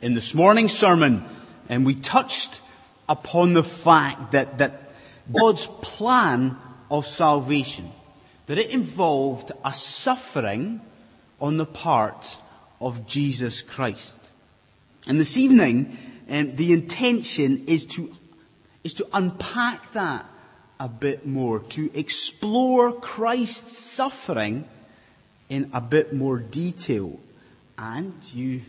[0.00, 1.24] In this morning's sermon,
[1.68, 2.60] and we touched
[3.08, 4.92] upon the fact that, that
[5.32, 6.56] God's plan
[6.88, 7.90] of salvation,
[8.46, 10.80] that it involved a suffering
[11.40, 12.38] on the part
[12.80, 14.18] of Jesus Christ.
[15.08, 15.96] And this evening,
[16.30, 18.14] um, the intention is to,
[18.84, 20.26] is to unpack that
[20.78, 24.64] a bit more, to explore Christ's suffering
[25.48, 27.18] in a bit more detail.
[27.76, 28.62] And you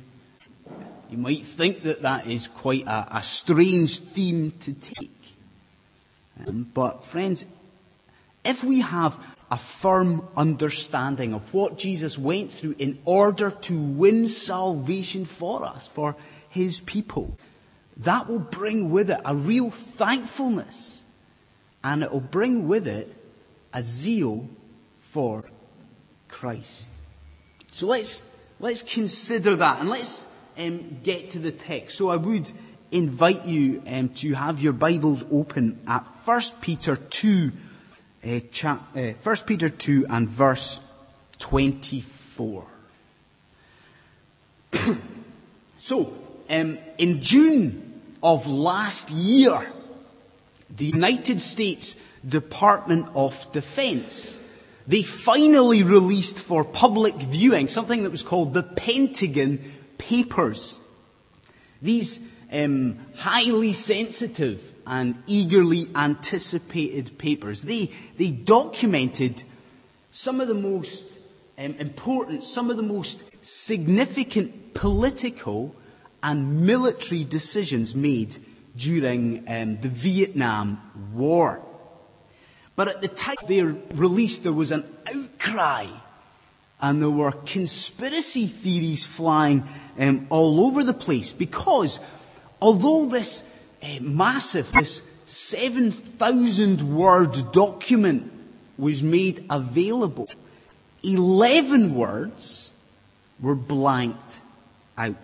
[1.09, 5.11] you might think that that is quite a, a strange theme to take.
[6.47, 7.45] Um, but friends,
[8.45, 9.19] if we have
[9.51, 15.87] a firm understanding of what Jesus went through in order to win salvation for us,
[15.87, 16.15] for
[16.49, 17.35] his people,
[17.97, 21.03] that will bring with it a real thankfulness
[21.83, 23.13] and it will bring with it
[23.73, 24.47] a zeal
[24.99, 25.43] for
[26.27, 26.91] Christ.
[27.71, 28.21] So let's,
[28.59, 30.28] let's consider that and let's
[30.59, 31.97] um, get to the text.
[31.97, 32.51] So I would
[32.91, 37.51] invite you um, to have your Bibles open at 1 Peter 2,
[38.23, 40.81] uh, cha- uh, 1 Peter 2 and verse
[41.39, 42.65] 24.
[45.77, 46.13] so,
[46.49, 49.71] um, in June of last year,
[50.75, 51.95] the United States
[52.27, 54.37] Department of Defense
[54.89, 59.59] they finally released for public viewing something that was called the Pentagon
[59.99, 60.79] papers.
[61.81, 62.19] These
[62.51, 69.43] um, highly sensitive and eagerly anticipated papers, they, they documented
[70.09, 71.05] some of the most
[71.59, 75.75] um, important, some of the most significant political
[76.23, 78.35] and military decisions made
[78.75, 80.81] during um, the Vietnam
[81.13, 81.61] War.
[82.75, 85.87] But at the time they were released, there was an outcry
[86.81, 89.63] and there were conspiracy theories flying
[89.97, 91.99] um, all over the place because
[92.61, 93.43] although this
[93.83, 98.31] uh, massive, this 7,000 word document
[98.77, 100.27] was made available,
[101.03, 102.71] 11 words
[103.41, 104.41] were blanked
[104.97, 105.15] out.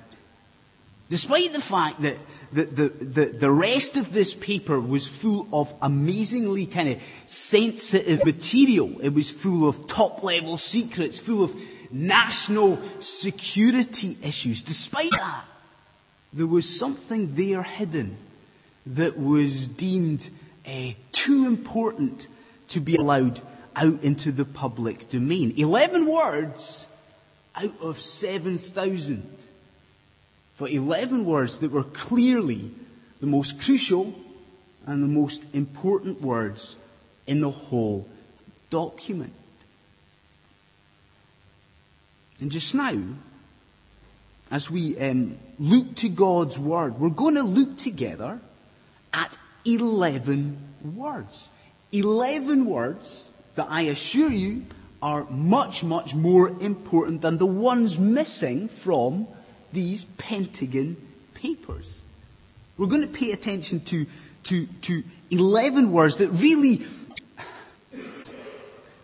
[1.09, 2.17] Despite the fact that
[2.51, 8.25] the, the, the, the rest of this paper was full of amazingly kind of sensitive
[8.25, 9.00] material.
[9.01, 11.56] It was full of top level secrets, full of
[11.91, 14.63] national security issues.
[14.63, 15.45] Despite that,
[16.33, 18.17] there was something there hidden
[18.88, 20.29] that was deemed
[20.67, 22.27] uh, too important
[22.69, 23.41] to be allowed
[23.75, 25.53] out into the public domain.
[25.57, 26.88] Eleven words
[27.56, 29.23] out of 7,000
[30.55, 32.71] for 11 words that were clearly
[33.19, 34.13] the most crucial
[34.85, 36.75] and the most important words
[37.27, 38.07] in the whole
[38.69, 39.33] document.
[42.39, 43.01] And just now,
[44.51, 48.39] as we um, look to God's Word, we're going to look together
[49.13, 50.57] at 11
[50.95, 51.49] words.
[51.91, 53.23] 11 words
[53.55, 54.65] that I assure you
[55.01, 59.27] are much, much more important than the ones missing from
[59.75, 60.97] these Pentagon
[61.36, 62.02] papers.
[62.78, 64.08] We're going to pay attention to,
[64.46, 66.81] to, to 11 words that really,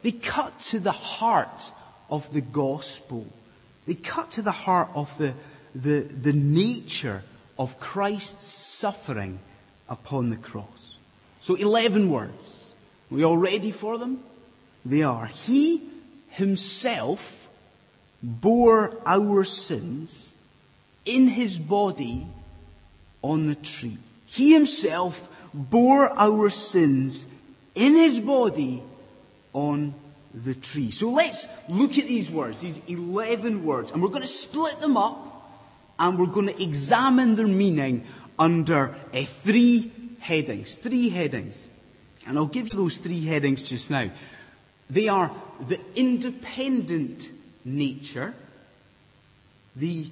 [0.01, 1.71] they cut to the heart
[2.09, 3.27] of the gospel.
[3.85, 5.33] They cut to the heart of the,
[5.75, 7.23] the, the nature
[7.59, 9.39] of Christ's suffering
[9.87, 10.97] upon the cross.
[11.41, 12.73] So 11 words.
[13.11, 14.23] Are we all ready for them?
[14.85, 15.27] They are.
[15.27, 15.83] He
[16.29, 17.49] himself
[18.23, 20.35] bore our sins
[21.05, 22.27] in his body
[23.21, 23.97] on the tree.
[24.25, 27.27] He himself bore our sins
[27.75, 28.81] in his body
[29.53, 29.93] on
[30.33, 30.91] the tree.
[30.91, 34.97] So let's look at these words, these 11 words, and we're going to split them
[34.97, 35.27] up
[35.99, 38.05] and we're going to examine their meaning
[38.39, 40.75] under uh, three headings.
[40.75, 41.69] Three headings.
[42.25, 44.09] And I'll give you those three headings just now.
[44.89, 45.31] They are
[45.67, 47.31] the independent
[47.65, 48.33] nature,
[49.75, 50.07] the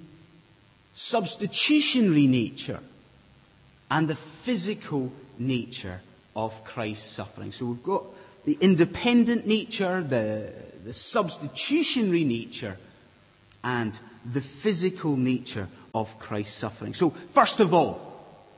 [0.99, 2.81] substitutionary nature
[3.89, 6.01] and the physical nature
[6.35, 7.53] of Christ's suffering.
[7.53, 8.03] So we've got
[8.43, 10.51] the independent nature, the,
[10.83, 12.77] the substitutionary nature,
[13.63, 16.93] and the physical nature of Christ's suffering.
[16.93, 18.01] So first of all,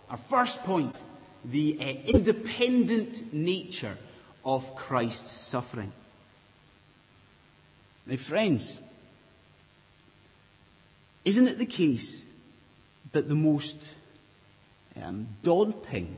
[0.09, 0.99] our first point,
[1.45, 3.95] the uh, independent nature
[4.43, 5.91] of Christ's suffering.
[8.07, 8.79] Now friends,
[11.23, 12.25] isn't it the case
[13.11, 13.89] that the most
[15.01, 16.15] um, daunting,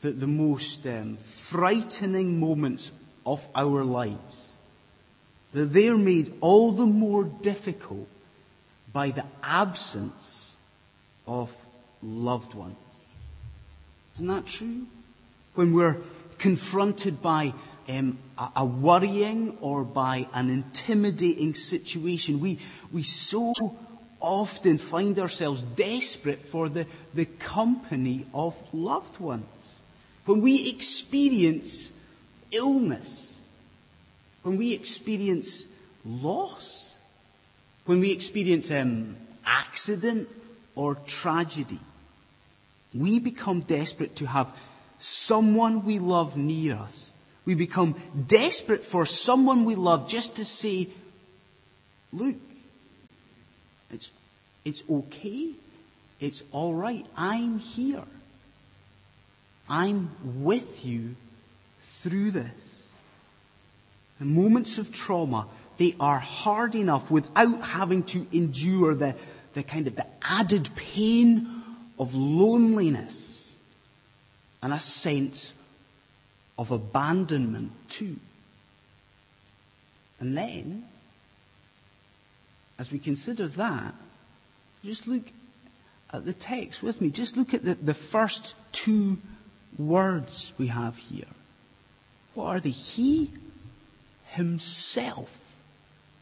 [0.00, 2.92] that the most um, frightening moments
[3.26, 4.54] of our lives,
[5.52, 8.08] that they're made all the more difficult
[8.92, 10.56] by the absence
[11.26, 11.54] of
[12.02, 12.76] loved ones.
[14.16, 14.86] Isn't that true?
[15.54, 15.98] When we're
[16.38, 17.54] confronted by
[17.88, 22.58] um, a, a, worrying or by an intimidating situation, we,
[22.92, 23.52] we so
[24.20, 29.44] often find ourselves desperate for the, the company of loved ones.
[30.24, 31.92] When we experience
[32.50, 33.40] illness,
[34.42, 35.66] when we experience
[36.04, 36.98] loss,
[37.86, 40.28] when we experience um, accident
[40.74, 41.78] or tragedy,
[42.94, 44.52] we become desperate to have
[44.98, 47.12] someone we love near us.
[47.44, 47.94] We become
[48.26, 50.88] desperate for someone we love just to say,
[52.12, 52.36] look,
[53.92, 54.10] it's,
[54.64, 55.50] it's okay.
[56.20, 57.06] It's all right.
[57.16, 58.04] I'm here.
[59.68, 60.10] I'm
[60.42, 61.14] with you
[61.80, 62.90] through this.
[64.20, 65.46] In moments of trauma,
[65.76, 69.14] they are hard enough without having to endure the,
[69.52, 71.46] the kind of the added pain
[71.98, 73.56] of loneliness
[74.62, 75.52] and a sense
[76.58, 78.16] of abandonment too.
[80.18, 80.84] And then,
[82.78, 83.94] as we consider that,
[84.84, 85.24] just look
[86.12, 87.10] at the text with me.
[87.10, 89.18] Just look at the, the first two
[89.76, 91.24] words we have here.
[92.34, 92.70] What are they?
[92.70, 93.32] He
[94.28, 95.56] himself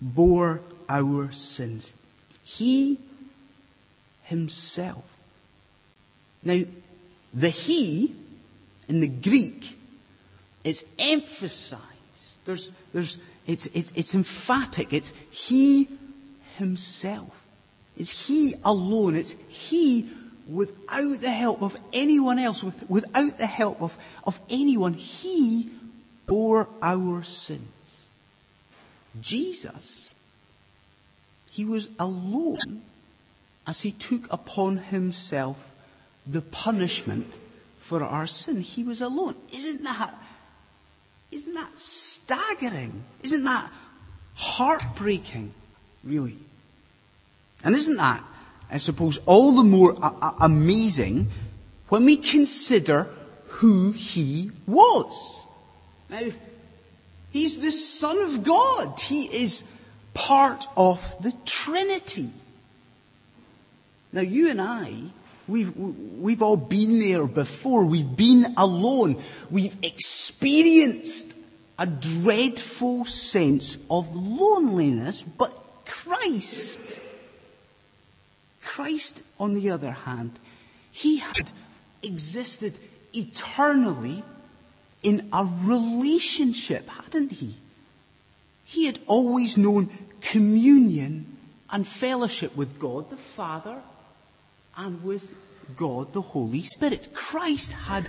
[0.01, 1.95] bore our sins.
[2.43, 2.99] He
[4.23, 5.05] himself.
[6.43, 6.63] Now,
[7.35, 8.15] the he
[8.89, 9.77] in the Greek
[10.65, 11.83] is emphasized.
[12.45, 14.93] There's, there's, it's, it's, it's emphatic.
[14.93, 15.89] It's he
[16.57, 17.47] himself.
[17.97, 19.17] It's he alone.
[19.17, 20.09] It's he
[20.47, 24.95] without the help of anyone else, with, without the help of, of anyone.
[24.95, 25.71] He
[26.27, 28.09] bore our sins.
[29.21, 30.11] Jesus,
[31.51, 32.83] he was alone
[33.67, 35.75] as he took upon himself
[36.27, 37.35] the punishment
[37.79, 38.61] for our sin.
[38.61, 39.37] He was alone.
[39.53, 40.15] Isn't that,
[41.31, 43.05] isn't that staggering?
[43.23, 43.73] Isn't that
[44.35, 45.55] heartbreaking,
[46.05, 46.37] really?
[47.67, 48.23] And isn't that,
[48.71, 49.97] I suppose, all the more
[50.41, 51.31] amazing
[51.89, 53.09] when we consider
[53.59, 55.47] who he was?
[56.09, 56.21] Now,
[57.33, 59.01] he's the Son of God.
[59.01, 59.65] He is
[60.15, 62.31] part of the Trinity.
[64.13, 64.95] Now, you and I,
[65.49, 67.85] we've, we've all been there before.
[67.85, 69.21] We've been alone.
[69.51, 71.35] We've experienced
[71.81, 75.53] a dreadful sense of loneliness, but
[75.85, 77.01] Christ,
[78.77, 80.33] Christ, on the other hand,
[80.93, 81.51] he had
[82.03, 82.79] existed
[83.15, 84.23] eternally
[85.03, 87.57] in a relationship, hadn't he?
[88.67, 89.89] He had always known
[90.21, 91.39] communion
[91.71, 93.81] and fellowship with God the Father
[94.77, 95.35] and with
[95.75, 97.15] God the Holy Spirit.
[97.15, 98.07] Christ had,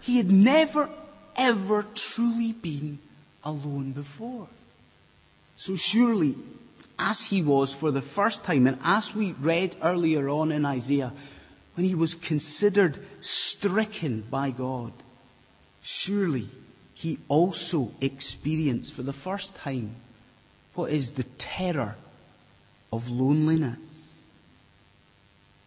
[0.00, 0.88] he had never
[1.36, 2.98] ever truly been
[3.44, 4.48] alone before.
[5.56, 6.34] So surely,
[6.98, 11.12] as he was for the first time, and as we read earlier on in Isaiah,
[11.74, 14.92] when he was considered stricken by God,
[15.80, 16.48] surely
[16.94, 19.94] he also experienced for the first time
[20.74, 21.96] what is the terror
[22.92, 24.18] of loneliness.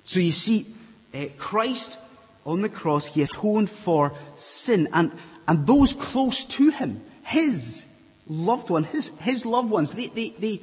[0.04, 0.66] So you see,
[1.14, 1.98] uh, Christ
[2.46, 5.12] on the cross, he atoned for sin and,
[5.48, 7.88] and those close to him, his
[8.28, 10.62] loved one, his, his loved ones, they, they, they,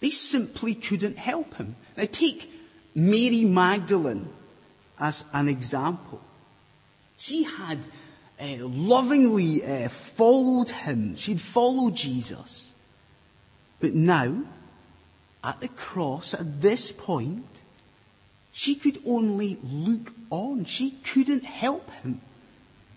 [0.00, 1.76] they simply couldn't help him.
[1.96, 2.50] Now take
[2.94, 4.28] Mary Magdalene
[4.98, 6.20] as an example.
[7.16, 7.78] She had
[8.40, 11.16] uh, lovingly uh, followed him.
[11.16, 12.72] She'd followed Jesus.
[13.80, 14.42] But now,
[15.42, 17.46] at the cross, at this point,
[18.52, 20.64] she could only look on.
[20.64, 22.20] She couldn't help him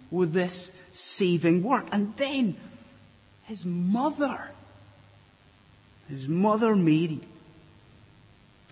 [0.10, 1.88] with this saving work.
[1.92, 2.56] And then
[3.44, 4.50] his mother,
[6.12, 7.22] his mother Mary,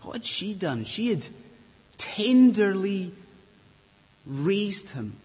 [0.02, 0.84] what had she done?
[0.84, 1.26] She had
[1.98, 3.14] tenderly
[4.26, 5.16] raised him.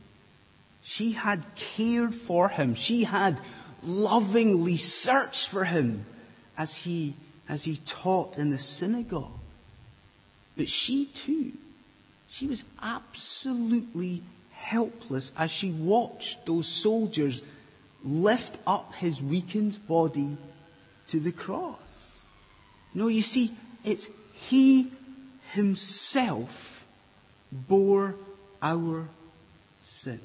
[0.83, 2.76] She had cared for him.
[2.76, 3.40] She had
[3.83, 6.06] lovingly searched for him
[6.56, 7.14] as he,
[7.49, 9.40] as he taught in the synagogue.
[10.56, 11.52] But she too,
[12.28, 17.42] she was absolutely helpless as she watched those soldiers
[18.04, 20.37] lift up his weakened body
[21.09, 21.84] to the cross.
[22.95, 23.51] No, you see,
[23.85, 24.91] it's he
[25.53, 26.87] himself
[27.51, 28.15] bore
[28.63, 29.09] our
[29.79, 30.21] sin.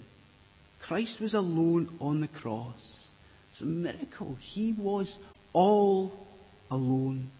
[0.79, 3.11] Christ was alone on the cross.
[3.47, 4.37] It's a miracle.
[4.39, 5.17] He was
[5.53, 6.11] all
[6.69, 7.31] alone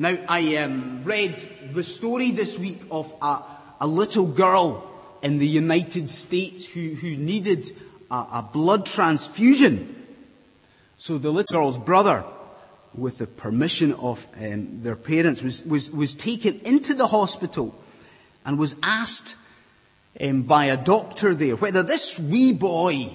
[0.00, 1.36] Now, I um, read
[1.72, 3.42] the story this week of a,
[3.80, 4.88] a little girl
[5.22, 7.72] in the United States who, who needed
[8.08, 10.06] a, a blood transfusion.
[10.98, 12.24] So the little girl's brother,
[12.94, 17.74] with the permission of um, their parents, was, was, was taken into the hospital
[18.44, 19.36] and was asked
[20.20, 23.10] um, by a doctor there whether this wee boy,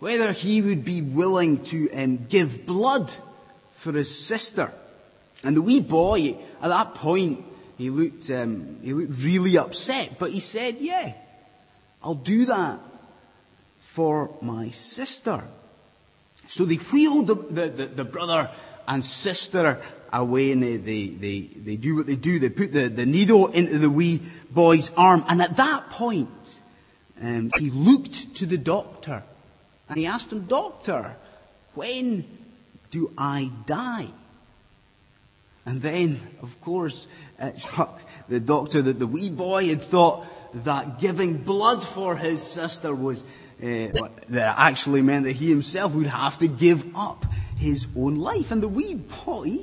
[0.00, 3.12] whether he would be willing to um, give blood
[3.72, 4.72] for his sister.
[5.44, 7.44] And the wee boy, at that point,
[7.76, 11.12] he looked, um, he looked really upset, but he said, yeah,
[12.02, 12.80] I'll do that
[13.78, 15.44] for my sister.
[16.48, 18.50] So they wheeled the, the, the, the brother
[18.88, 19.80] and sister
[20.12, 22.38] away and they, they, they, they do what they do.
[22.38, 25.24] They put the, the needle into the wee boy's arm.
[25.28, 26.60] And at that point,
[27.20, 29.22] um, he looked to the doctor
[29.88, 31.16] and he asked him, Doctor,
[31.74, 32.24] when
[32.90, 34.08] do I die?
[35.66, 37.06] And then, of course,
[37.38, 40.26] it struck the doctor that the wee boy had thought
[40.64, 43.22] that giving blood for his sister was
[43.62, 43.88] uh,
[44.30, 47.26] that actually meant that he himself would have to give up
[47.58, 48.50] his own life.
[48.50, 49.58] And the wee boy,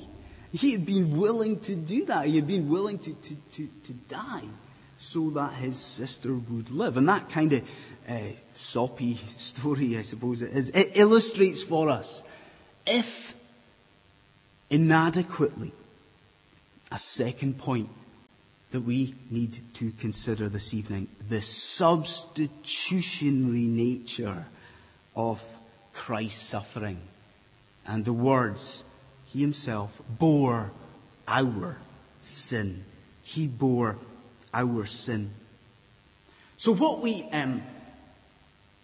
[0.51, 2.27] he had been willing to do that.
[2.27, 4.43] He had been willing to, to, to, to die
[4.97, 6.97] so that his sister would live.
[6.97, 7.63] And that kind of
[8.07, 8.19] uh,
[8.55, 12.23] soppy story, I suppose it is, it illustrates for us
[12.85, 13.33] if
[14.69, 15.71] inadequately
[16.91, 17.89] a second point
[18.71, 24.45] that we need to consider this evening the substitutionary nature
[25.15, 25.41] of
[25.93, 26.99] Christ's suffering
[27.87, 28.83] and the words,
[29.25, 30.71] He Himself bore
[31.27, 31.77] our
[32.19, 32.85] sin.
[33.21, 33.97] He bore
[34.53, 35.31] our sin.
[36.57, 37.61] So what we, um,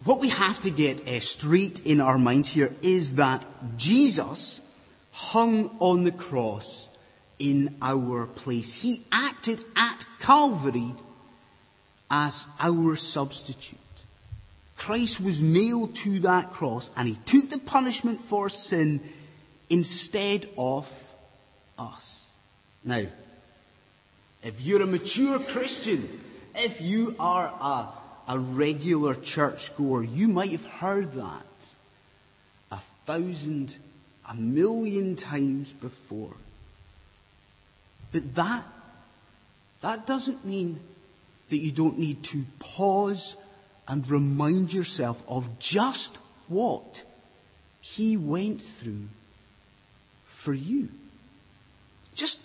[0.03, 3.45] what we have to get uh, straight in our minds here is that
[3.77, 4.61] Jesus
[5.11, 6.89] hung on the cross
[7.39, 8.73] in our place.
[8.73, 10.93] He acted at Calvary
[12.09, 13.79] as our substitute.
[14.81, 18.99] Christ was nailed to that cross and he took the punishment for sin
[19.69, 20.89] instead of
[21.77, 22.31] us.
[22.83, 23.03] Now,
[24.41, 26.09] if you're a mature Christian,
[26.55, 27.89] if you are a,
[28.27, 31.45] a regular churchgoer, you might have heard that
[32.71, 33.77] a thousand,
[34.27, 36.33] a million times before.
[38.11, 38.63] But that,
[39.81, 40.79] that doesn't mean
[41.49, 43.35] that you don't need to pause
[43.87, 47.03] and remind yourself of just what
[47.81, 49.07] he went through
[50.25, 50.89] for you.
[52.15, 52.41] Just,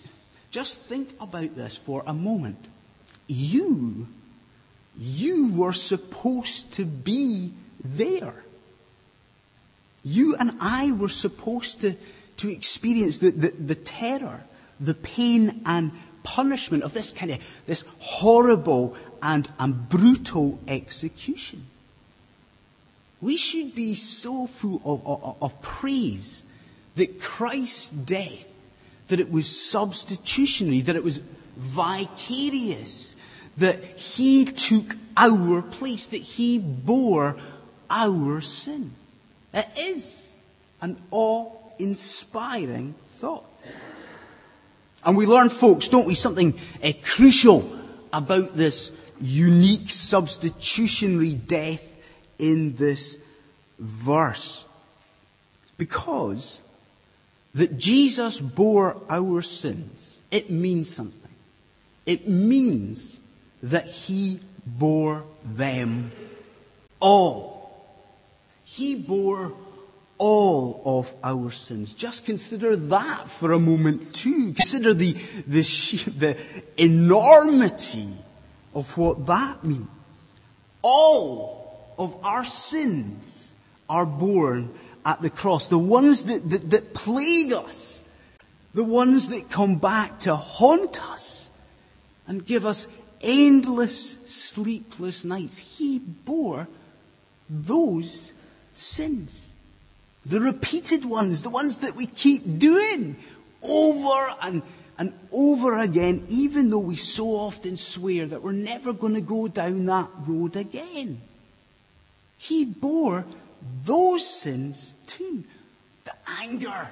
[0.51, 2.65] just think about this for a moment.
[3.27, 4.07] You,
[4.97, 7.53] you were supposed to be
[7.83, 8.43] there.
[10.03, 11.95] You and I were supposed to,
[12.37, 14.41] to experience the, the, the terror
[14.79, 15.91] the pain and
[16.23, 21.65] punishment of this kind of, this horrible and, and brutal execution.
[23.21, 26.43] We should be so full of, of, of praise
[26.95, 28.45] that Christ's death,
[29.07, 31.21] that it was substitutionary, that it was
[31.55, 33.15] vicarious,
[33.57, 37.37] that He took our place, that He bore
[37.89, 38.91] our sin.
[39.53, 40.35] It is
[40.81, 43.45] an awe-inspiring thought.
[45.03, 47.71] And we learn, folks, don't we, something uh, crucial
[48.11, 51.97] about this unique substitutionary death
[52.39, 53.17] in this
[53.79, 54.67] verse.
[55.77, 56.61] Because
[57.53, 61.31] that Jesus bore our sins, it means something.
[62.05, 63.21] It means
[63.63, 66.11] that He bore them
[66.99, 67.57] all.
[68.63, 69.53] He bore
[70.17, 71.93] all of our sins.
[71.93, 74.53] Just consider that for a moment too.
[74.53, 75.13] Consider the,
[75.45, 75.61] the,
[76.17, 76.37] the
[76.77, 78.09] enormity
[78.77, 79.87] of what that means.
[80.83, 83.55] All of our sins
[83.89, 84.71] are borne
[85.03, 85.67] at the cross.
[85.67, 88.03] The ones that, that, that plague us.
[88.75, 91.49] The ones that come back to haunt us
[92.27, 92.87] and give us
[93.19, 95.57] endless sleepless nights.
[95.57, 96.67] He bore
[97.49, 98.31] those
[98.73, 99.51] sins.
[100.21, 103.15] The repeated ones, the ones that we keep doing
[103.63, 104.61] over and,
[104.97, 109.47] and over again, even though we so often swear that we're never going to go
[109.47, 111.21] down that road again.
[112.37, 113.25] He bore
[113.83, 115.43] those sins too.
[116.05, 116.87] The anger,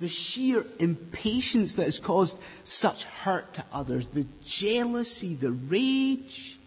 [0.00, 6.58] the sheer impatience that has caused such hurt to others, the jealousy, the rage,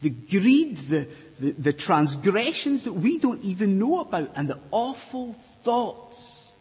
[0.00, 1.06] the greed, the,
[1.38, 6.52] the, the transgressions that we don't even know about and the awful thoughts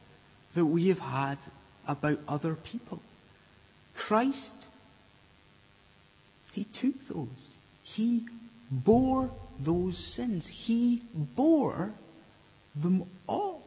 [0.54, 1.38] that we have had
[1.88, 3.02] about other people.
[3.96, 4.68] Christ,
[6.54, 7.58] He took those.
[7.84, 8.26] He
[8.70, 9.30] bore
[9.60, 10.48] those sins.
[10.48, 11.94] He bore
[12.76, 13.64] them all.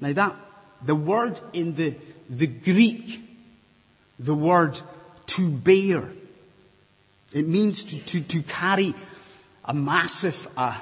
[0.00, 0.36] Now that,
[0.84, 1.94] the word in the,
[2.28, 3.22] the Greek,
[4.18, 4.80] the word
[5.26, 6.08] to bear,
[7.32, 8.94] it means to, to, to carry
[9.64, 10.78] a massive, uh,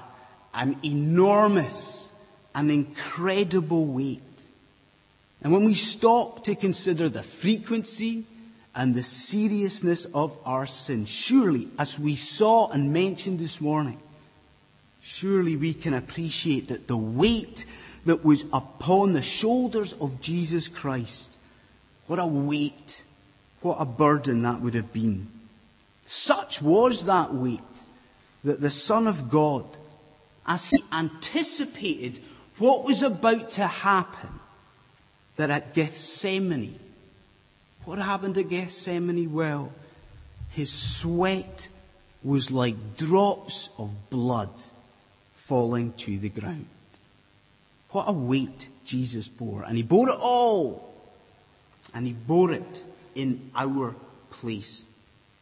[0.52, 2.12] an enormous,
[2.54, 4.22] an incredible weight.
[5.44, 8.24] And when we stop to consider the frequency
[8.74, 14.00] and the seriousness of our sin, surely, as we saw and mentioned this morning,
[15.02, 17.66] surely we can appreciate that the weight
[18.06, 21.36] that was upon the shoulders of Jesus Christ,
[22.06, 23.04] what a weight,
[23.60, 25.28] what a burden that would have been.
[26.06, 27.60] Such was that weight
[28.44, 29.66] that the Son of God,
[30.46, 32.20] as he anticipated
[32.56, 34.33] what was about to happen,
[35.36, 36.78] that at Gethsemane,
[37.84, 39.32] what happened at Gethsemane?
[39.32, 39.72] Well,
[40.50, 41.68] his sweat
[42.22, 44.50] was like drops of blood
[45.32, 46.66] falling to the ground.
[47.90, 49.62] What a weight Jesus bore.
[49.62, 50.92] And he bore it all.
[51.92, 53.94] And he bore it in our
[54.30, 54.84] place.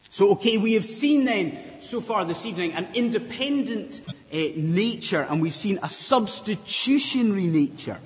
[0.09, 5.41] So, okay, we have seen then so far this evening an independent uh, nature and
[5.41, 7.99] we've seen a substitutionary nature.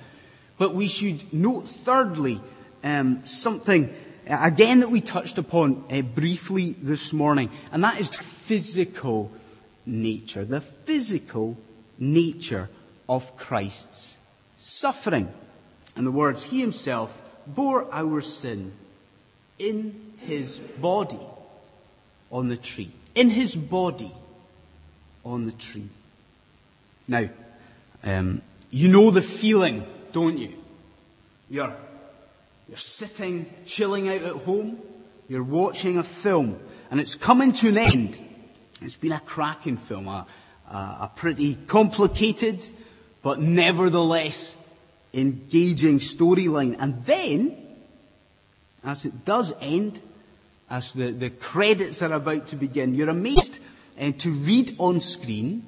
[0.58, 2.40] But we should note thirdly
[2.82, 3.94] um, something
[4.28, 9.30] uh, again that we touched upon uh, briefly this morning, and that is physical
[9.86, 10.44] nature.
[10.44, 11.56] The physical
[11.98, 12.68] nature
[13.08, 14.18] of Christ's
[14.56, 15.32] suffering.
[15.96, 18.72] In the words, He Himself bore our sin
[19.58, 21.18] in His body
[22.30, 22.90] on the tree.
[23.14, 24.12] In his body
[25.24, 25.88] on the tree.
[27.06, 27.28] Now,
[28.04, 30.54] um, you know the feeling, don't you?
[31.50, 31.74] You're,
[32.68, 34.78] you're sitting, chilling out at home,
[35.28, 36.58] you're watching a film,
[36.90, 38.18] and it's coming to an end.
[38.80, 40.26] It's been a cracking film, a,
[40.70, 42.64] a, a pretty complicated,
[43.22, 44.56] but nevertheless
[45.12, 46.76] engaging storyline.
[46.78, 47.56] And then,
[48.84, 50.00] as it does end,
[50.70, 53.58] as the, the credits are about to begin, you're amazed
[54.00, 55.66] uh, to read on screen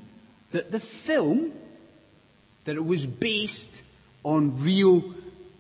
[0.51, 1.53] that the film,
[2.65, 3.83] that it was based
[4.23, 5.05] on real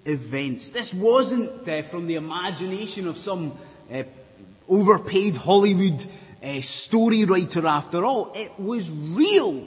[0.04, 0.70] events.
[0.70, 3.56] This wasn't uh, from the imagination of some
[3.92, 4.04] uh,
[4.68, 6.04] overpaid Hollywood
[6.42, 8.32] uh, story writer after all.
[8.34, 9.66] It was real.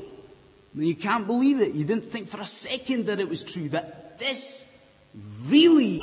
[0.76, 1.74] You can't believe it.
[1.74, 4.66] You didn't think for a second that it was true, that this
[5.46, 6.02] really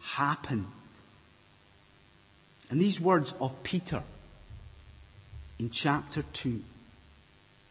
[0.00, 0.66] happened.
[2.70, 4.02] And these words of Peter
[5.58, 6.62] in chapter 2,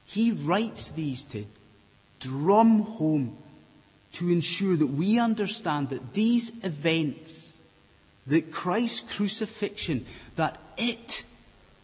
[0.06, 1.46] he writes these to
[2.20, 3.38] drum home
[4.16, 7.56] to ensure that we understand that these events,
[8.28, 11.24] that Christ's crucifixion, that it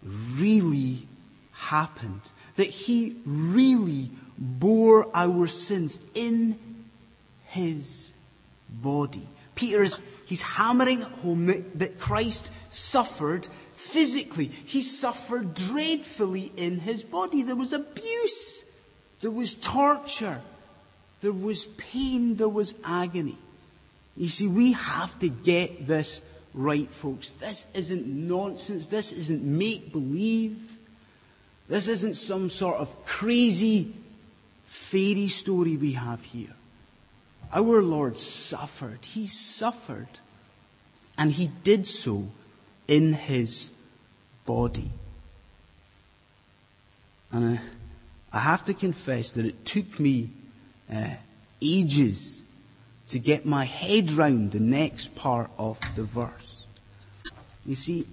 [0.03, 1.07] really
[1.53, 2.21] happened,
[2.55, 6.57] that he really bore our sins in
[7.45, 8.13] his
[8.69, 9.27] body.
[9.55, 9.99] Peter is
[10.31, 14.45] He's hammering home that, that Christ suffered physically.
[14.45, 17.43] He suffered dreadfully in his body.
[17.43, 18.63] There was abuse.
[19.19, 20.39] There was torture.
[21.21, 22.35] There was pain.
[22.35, 23.37] There was agony.
[24.17, 26.21] You see, we have to get this
[26.53, 27.31] right, folks.
[27.31, 28.87] This isn't nonsense.
[28.87, 30.77] This isn't make believe.
[31.69, 33.93] This isn't some sort of crazy
[34.65, 36.53] fairy story we have here.
[37.53, 39.05] Our Lord suffered.
[39.05, 40.07] He suffered.
[41.17, 42.27] And he did so
[42.87, 43.69] in his
[44.45, 44.89] body.
[47.31, 47.61] And I,
[48.33, 50.29] I have to confess that it took me
[50.91, 51.15] uh,
[51.61, 52.41] ages
[53.07, 56.63] to get my head round the next part of the verse.
[57.65, 58.07] You see,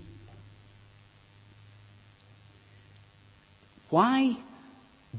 [3.90, 4.36] why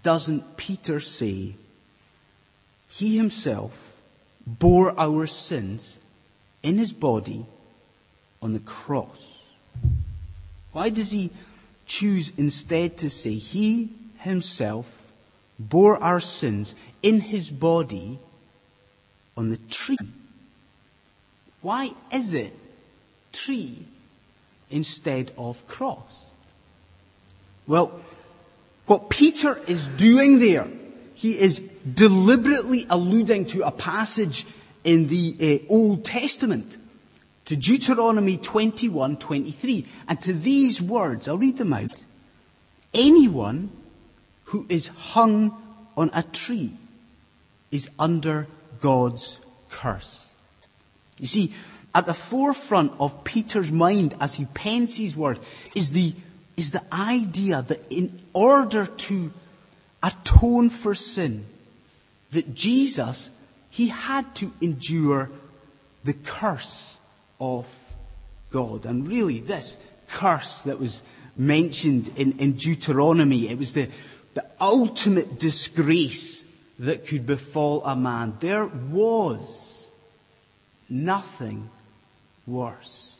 [0.03, 1.55] doesn't Peter say
[2.89, 3.95] he himself
[4.45, 5.99] bore our sins
[6.63, 7.45] in his body
[8.41, 9.45] on the cross.
[10.71, 11.31] Why does he
[11.85, 15.07] choose instead to say he himself
[15.57, 18.19] bore our sins in his body
[19.37, 19.97] on the tree?
[21.61, 22.53] Why is it
[23.31, 23.85] tree
[24.69, 26.25] instead of cross?
[27.67, 27.99] Well,
[28.85, 30.67] what Peter is doing there,
[31.13, 34.45] he is deliberately alluding to a passage
[34.83, 36.77] in the uh, Old Testament
[37.45, 39.85] to Deuteronomy 21, 23.
[40.07, 42.03] And to these words, I'll read them out.
[42.93, 43.69] Anyone
[44.45, 45.55] who is hung
[45.95, 46.71] on a tree
[47.71, 48.47] is under
[48.81, 50.27] God's curse.
[51.19, 51.53] You see,
[51.93, 55.39] at the forefront of Peter's mind as he pens his word
[55.75, 56.13] is the,
[56.55, 59.31] is the idea that in order to
[60.01, 61.45] atone for sin,
[62.31, 63.29] that Jesus,
[63.69, 65.29] he had to endure
[66.03, 66.97] the curse
[67.39, 67.65] of
[68.51, 68.85] God.
[68.85, 69.77] And really, this
[70.07, 71.03] curse that was
[71.35, 73.89] mentioned in, in Deuteronomy, it was the,
[74.33, 76.45] the ultimate disgrace
[76.79, 78.35] that could befall a man.
[78.39, 79.91] There was
[80.89, 81.69] nothing
[82.47, 83.13] worse.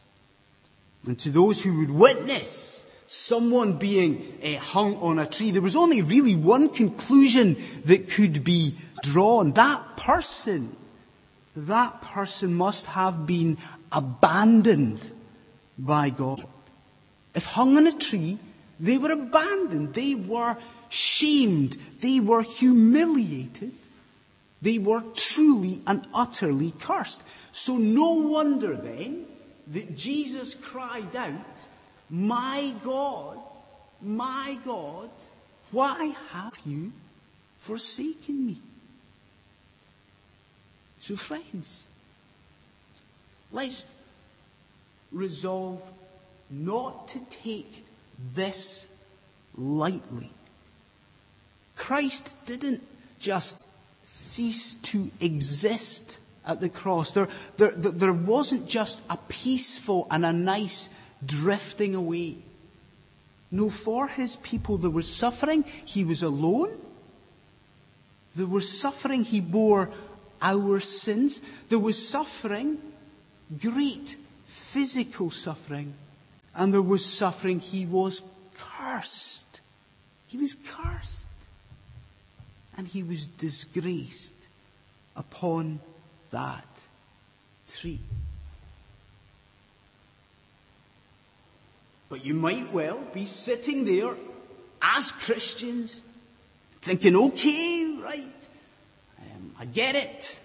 [1.05, 5.75] And to those who would witness someone being uh, hung on a tree, there was
[5.75, 9.51] only really one conclusion that could be drawn.
[9.53, 10.75] That person,
[11.55, 13.57] that person must have been
[13.91, 15.11] abandoned
[15.77, 16.45] by God.
[17.35, 18.37] If hung on a tree,
[18.79, 19.93] they were abandoned.
[19.93, 20.57] They were
[20.89, 21.77] shamed.
[21.99, 23.71] They were humiliated.
[24.61, 27.23] They were truly and utterly cursed.
[27.51, 29.25] So no wonder then
[29.67, 31.67] that Jesus cried out,
[32.09, 33.39] My God,
[34.01, 35.09] my God,
[35.71, 36.91] why have you
[37.59, 38.57] forsaken me?
[40.99, 41.87] So friends,
[43.51, 43.85] let's
[45.11, 45.81] resolve
[46.49, 47.85] not to take
[48.33, 48.87] this
[49.55, 50.31] lightly.
[51.79, 52.83] Christ didn't
[53.19, 53.57] just
[54.03, 57.11] cease to exist at the cross.
[57.11, 60.89] There, there, there wasn't just a peaceful and a nice
[61.25, 62.35] drifting away.
[63.49, 65.63] No, for his people there was suffering.
[65.63, 66.77] He was alone.
[68.35, 69.23] There was suffering.
[69.23, 69.89] He bore
[70.41, 71.41] our sins.
[71.69, 72.77] There was suffering,
[73.57, 75.93] great physical suffering.
[76.53, 77.59] And there was suffering.
[77.59, 78.21] He was
[78.57, 79.61] cursed.
[80.27, 81.18] He was cursed.
[82.79, 84.47] And he was disgraced
[85.13, 85.81] upon
[86.31, 86.65] that
[87.69, 87.99] tree.
[92.07, 94.15] But you might well be sitting there
[94.81, 96.03] as Christians
[96.81, 98.41] thinking, okay, right,
[99.19, 100.39] um, I get it.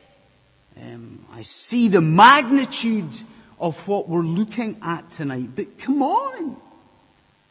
[0.83, 3.17] Um, I see the magnitude
[3.61, 6.57] of what we're looking at tonight, but come on.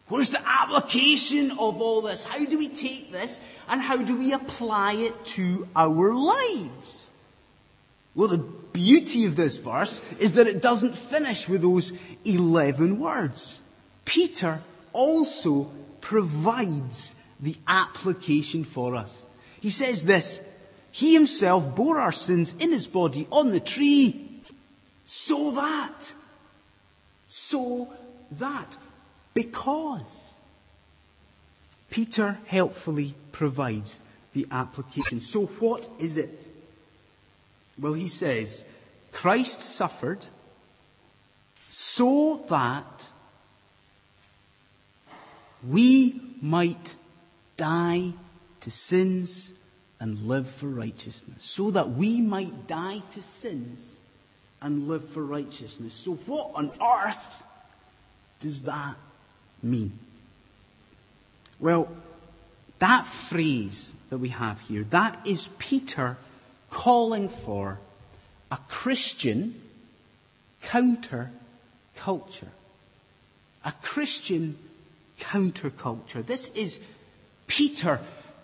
[0.10, 2.26] Where's the application of all this?
[2.26, 7.12] How do we take this and how do we apply it to our lives?
[8.16, 11.94] Well, the beauty of this verse is that it doesn't finish with those
[12.26, 13.62] 11 words.
[14.06, 15.72] Peter also
[16.02, 19.26] provides the application for us.
[19.60, 20.42] He says this,
[20.92, 24.30] He himself bore our sins in his body on the tree,
[25.06, 26.14] so that,
[27.28, 27.92] so
[28.32, 28.78] that,
[29.34, 30.38] because
[31.90, 34.00] Peter helpfully provides
[34.32, 35.20] the application.
[35.20, 36.48] So what is it?
[37.78, 38.64] Well, he says,
[39.12, 40.26] Christ suffered
[41.70, 43.10] so that
[45.68, 46.96] we might
[47.58, 48.14] die
[48.62, 49.54] to sins
[50.00, 51.44] and live for righteousness.
[51.44, 54.00] So that we might die to sins
[54.62, 55.94] and live for righteousness.
[55.94, 57.44] So what on earth
[58.40, 58.96] does that
[59.62, 59.98] mean?
[61.60, 61.88] Well,
[62.80, 66.18] that phrase that we have here, that is Peter
[66.70, 67.80] calling for
[68.52, 69.60] a Christian
[70.64, 71.32] counter
[71.96, 72.52] culture.
[73.66, 74.58] A Christian
[75.20, 76.26] counterculture.
[76.26, 76.82] This is
[77.48, 78.00] Peter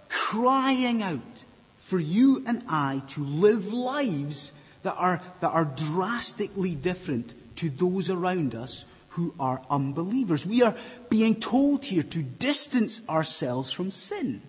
[0.07, 1.45] crying out
[1.77, 4.51] for you and I to live lives
[4.83, 8.85] that are, that are drastically different to those around us
[9.19, 10.45] who are unbelievers.
[10.45, 10.75] We are
[11.09, 14.41] being told here to distance ourselves from sin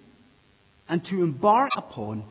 [0.89, 2.23] and to embark upon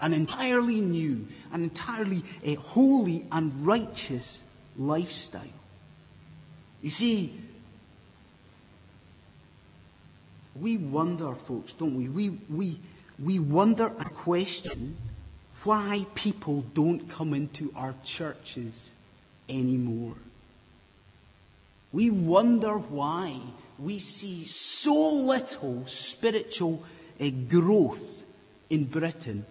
[0.00, 2.24] an entirely new, an entirely
[2.58, 4.42] holy and righteous
[4.76, 5.42] lifestyle.
[6.82, 7.32] You see,
[10.60, 12.08] we wonder, folks, don't we?
[12.08, 12.80] We, we,
[13.22, 14.96] we wonder and question
[15.62, 18.92] why people don't come into our churches
[19.48, 20.16] anymore.
[21.94, 23.38] We wonder why
[23.78, 26.82] we see so little spiritual
[27.20, 28.24] uh, growth
[28.68, 29.46] in Britain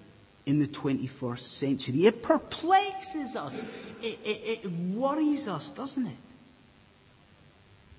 [0.46, 2.06] in the 21st century.
[2.06, 3.64] It perplexes us.
[4.02, 6.18] It, it, it, worries us, doesn't it?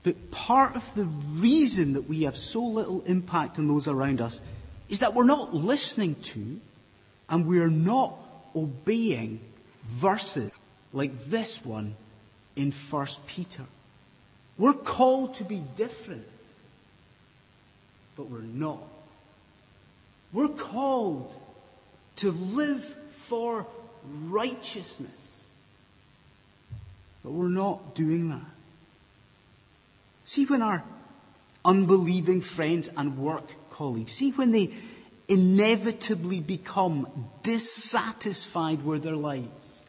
[0.03, 4.43] But part of the reason that we have so little impact on those around us
[4.91, 6.61] is that we're not listening to
[7.31, 8.15] and we're not
[8.55, 9.41] obeying
[9.85, 10.53] verses
[10.93, 11.97] like this one
[12.57, 13.65] in 1 Peter.
[14.57, 16.27] We're called to be different,
[18.17, 18.83] but we're not.
[20.33, 21.35] We're called
[22.17, 23.67] to live for
[24.29, 25.47] righteousness.
[27.25, 28.45] But we're not doing that.
[30.25, 30.85] See when our
[31.65, 34.71] unbelieving friends and work colleagues, see when they
[35.29, 37.09] inevitably become
[37.43, 39.83] dissatisfied with their lives,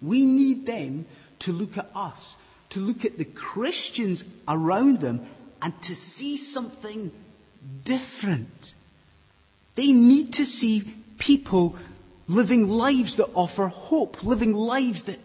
[0.00, 1.06] we need them
[1.40, 2.36] to look at us,
[2.70, 5.26] to look at the Christians around them
[5.62, 7.10] and to see something
[7.84, 8.74] different.
[9.74, 11.76] They need to see people
[12.28, 15.18] living lives that offer hope, living lives that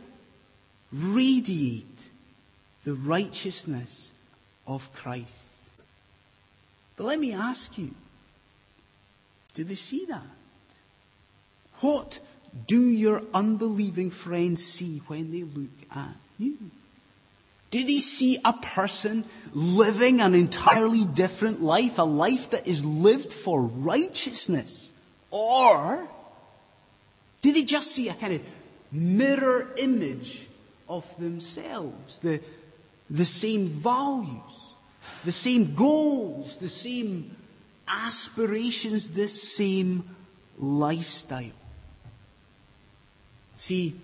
[0.91, 2.09] radiate
[2.83, 4.11] the righteousness
[4.67, 5.31] of Christ.
[6.95, 7.93] But let me ask you,
[9.53, 10.23] do they see that?
[11.81, 12.19] What
[12.67, 16.57] do your unbelieving friends see when they look at you?
[17.75, 23.33] Do they see a person living an entirely different life, a life that is lived
[23.33, 24.93] for righteousness?
[25.29, 26.07] Or
[27.41, 28.41] do they just see a kind of
[28.93, 30.47] mirror image
[30.87, 32.19] of themselves?
[32.19, 32.39] The,
[33.09, 34.55] the same values,
[35.25, 37.35] the same goals, the same
[37.89, 40.15] aspirations, the same
[40.57, 41.59] lifestyle.
[43.57, 43.99] See,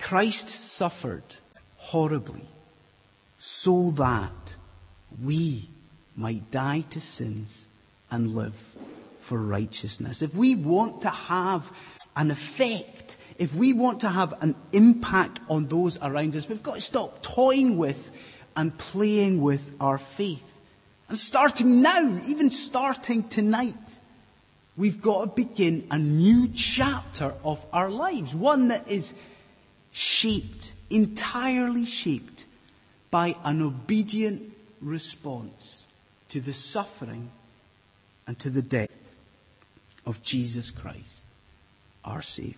[0.00, 1.36] Christ suffered
[1.76, 2.48] horribly
[3.46, 4.56] so that
[5.22, 5.68] we
[6.16, 7.68] might die to sins
[8.10, 8.74] and live
[9.18, 10.22] for righteousness.
[10.22, 11.70] If we want to have
[12.16, 16.76] an effect, if we want to have an impact on those around us, we've got
[16.76, 18.12] to stop toying with
[18.56, 20.58] and playing with our faith.
[21.10, 23.98] And starting now, even starting tonight,
[24.74, 28.34] we've got to begin a new chapter of our lives.
[28.34, 29.12] One that is
[29.90, 32.33] shaped, entirely shaped
[33.14, 34.42] by an obedient
[34.80, 35.86] response
[36.28, 37.30] to the suffering
[38.26, 39.14] and to the death
[40.04, 41.24] of Jesus Christ,
[42.04, 42.56] our Savior.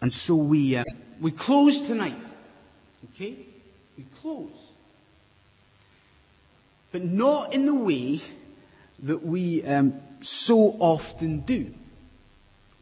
[0.00, 0.82] And so we, uh,
[1.20, 2.18] we close tonight.
[3.12, 3.36] Okay?
[3.96, 4.72] We close.
[6.90, 8.22] But not in the way
[9.04, 11.72] that we um, so often do.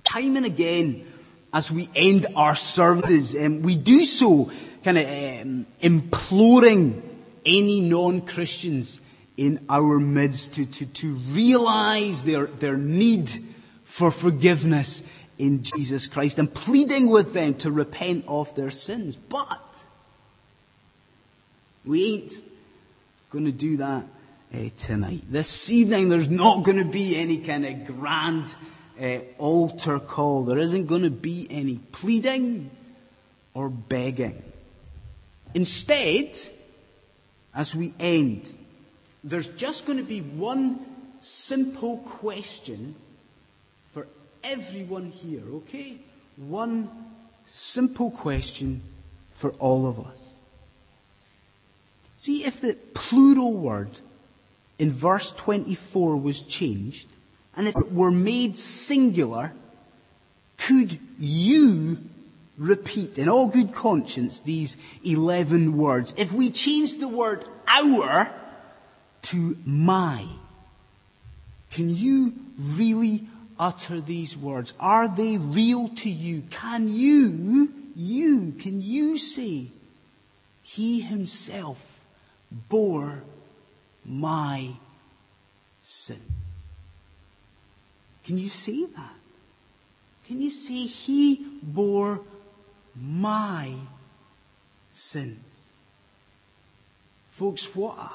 [0.04, 1.06] Time and again,
[1.54, 4.50] as we end our services, um, we do so
[4.82, 7.00] kind of um, imploring
[7.46, 9.00] any non-Christians
[9.36, 13.30] in our midst to, to, to realize their, their need
[13.84, 15.04] for forgiveness
[15.38, 19.14] in Jesus Christ and pleading with them to repent of their sins.
[19.14, 19.60] But
[21.84, 22.32] we ain't
[23.30, 24.06] going to do that
[24.52, 25.22] uh, tonight.
[25.30, 28.52] This evening there's not going to be any kind of grand
[29.00, 30.44] uh, altar call.
[30.44, 32.70] There isn't going to be any pleading
[33.54, 34.42] or begging.
[35.54, 36.36] Instead,
[37.54, 38.52] as we end,
[39.22, 40.84] there's just going to be one
[41.20, 42.94] simple question
[43.92, 44.06] for
[44.42, 45.96] everyone here, okay?
[46.36, 46.90] One
[47.44, 48.82] simple question
[49.30, 50.18] for all of us.
[52.18, 54.00] See, if the plural word
[54.78, 57.08] in verse 24 was changed,
[57.56, 59.52] and if it were made singular,
[60.56, 61.98] could you
[62.56, 66.14] repeat in all good conscience these 11 words?
[66.16, 68.32] If we change the word our
[69.22, 70.24] to my,
[71.70, 73.26] can you really
[73.58, 74.74] utter these words?
[74.78, 76.42] Are they real to you?
[76.50, 79.66] Can you, you, can you say,
[80.62, 82.00] He Himself
[82.68, 83.22] bore
[84.04, 84.74] my
[85.82, 86.20] sins.
[88.24, 89.14] Can you see that?
[90.26, 92.20] Can you see he bore
[92.96, 93.74] my
[94.90, 95.38] sins?
[97.30, 98.10] Folks, what a,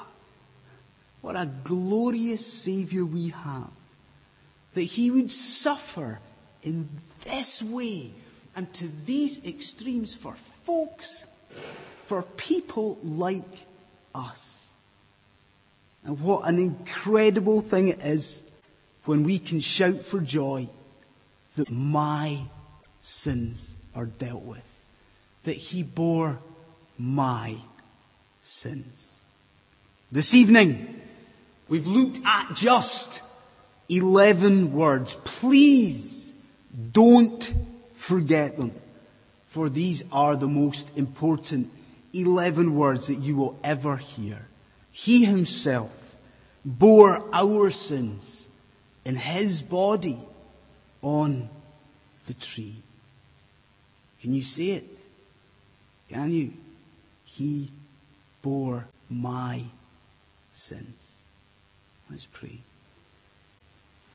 [1.20, 3.70] what a glorious Savior we have.
[4.74, 6.18] That he would suffer
[6.62, 6.88] in
[7.24, 8.10] this way
[8.56, 11.24] and to these extremes for folks,
[12.04, 13.66] for people like
[14.14, 14.68] us.
[16.04, 18.42] And what an incredible thing it is
[19.04, 20.68] when we can shout for joy
[21.56, 22.38] that my
[23.00, 24.64] sins are dealt with.
[25.44, 26.38] That he bore
[26.98, 27.56] my
[28.42, 29.14] sins.
[30.12, 31.00] This evening,
[31.68, 33.22] we've looked at just
[33.88, 35.16] 11 words.
[35.24, 36.32] Please
[36.92, 37.54] don't
[37.94, 38.72] forget them.
[39.46, 41.70] For these are the most important
[42.12, 44.46] 11 words that you will ever hear.
[44.92, 46.16] He himself
[46.64, 48.39] bore our sins
[49.10, 50.16] in his body
[51.02, 51.48] on
[52.26, 52.76] the tree.
[54.22, 54.98] Can you see it?
[56.08, 56.52] Can you?
[57.24, 57.72] He
[58.40, 59.64] bore my
[60.52, 61.22] sins.
[62.08, 62.60] Let's pray.